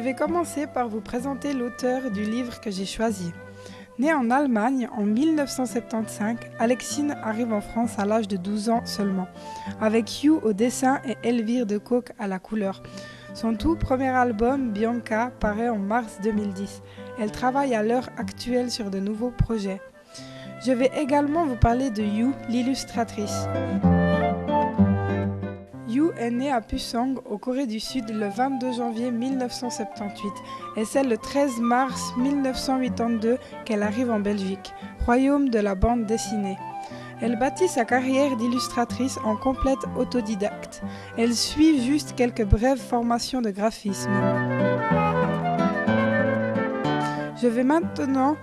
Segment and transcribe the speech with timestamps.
[0.00, 3.32] vais commencer par vous présenter l'auteur du livre que j'ai choisi.
[3.98, 9.28] Née en Allemagne en 1975, Alexine arrive en France à l'âge de 12 ans seulement,
[9.80, 12.82] avec Hugh au dessin et Elvire de Coq à la couleur.
[13.34, 16.82] Son tout premier album, Bianca, paraît en mars 2010.
[17.18, 19.82] Elle travaille à l'heure actuelle sur de nouveaux projets.
[20.64, 23.46] Je vais également vous parler de Yu, l'illustratrice.
[25.90, 30.30] Yu est née à Pusong, au Corée du Sud, le 22 janvier 1978
[30.76, 34.72] et c'est le 13 mars 1982 qu'elle arrive en Belgique,
[35.04, 36.56] royaume de la bande dessinée.
[37.20, 40.82] Elle bâtit sa carrière d'illustratrice en complète autodidacte.
[41.18, 44.12] Elle suit juste quelques brèves formations de graphisme.
[47.42, 48.36] Je vais maintenant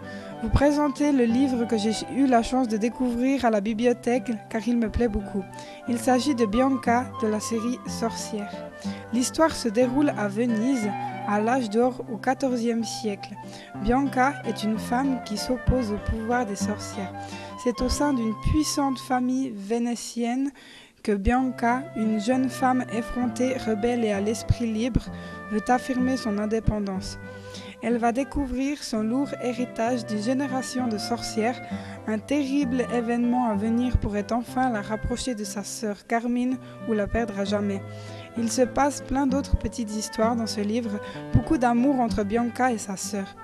[0.44, 4.68] vous présenter le livre que j'ai eu la chance de découvrir à la bibliothèque car
[4.68, 5.44] il me plaît beaucoup.
[5.88, 8.52] Il s'agit de Bianca de la série Sorcière.
[9.14, 10.90] L'histoire se déroule à Venise
[11.28, 13.34] à l'âge d'or au XIVe siècle.
[13.82, 17.14] Bianca est une femme qui s'oppose au pouvoir des sorcières.
[17.64, 20.52] C'est au sein d'une puissante famille vénétienne
[21.04, 25.02] que Bianca, une jeune femme effrontée, rebelle et à l'esprit libre,
[25.52, 27.18] veut affirmer son indépendance.
[27.84, 31.62] Elle va découvrir son lourd héritage d'une génération de sorcières.
[32.08, 36.58] Un terrible événement à venir pourrait enfin la rapprocher de sa sœur Carmine
[36.90, 37.82] ou la perdre à jamais.
[38.38, 41.00] Il se passe plein d'autres petites histoires dans ce livre,
[41.34, 43.36] beaucoup d'amour entre Bianca et sa sœur.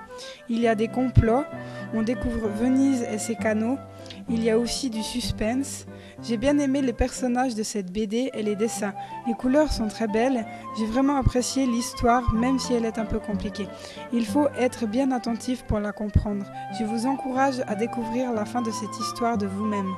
[0.48, 1.44] Il y a des complots,
[1.92, 3.78] on découvre Venise et ses canaux,
[4.28, 5.86] il y a aussi du suspense.
[6.22, 8.94] J'ai bien aimé les personnages de cette BD et les dessins.
[9.26, 10.46] Les couleurs sont très belles.
[10.78, 13.68] J'ai vraiment apprécié l'histoire, même si elle est un peu compliquée.
[14.12, 16.46] Il faut être bien attentif pour la comprendre.
[16.78, 19.92] Je vous encourage à découvrir la fin de cette histoire de vous-même.